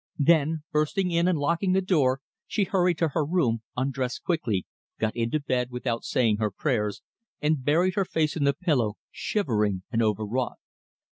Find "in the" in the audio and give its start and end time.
8.35-8.53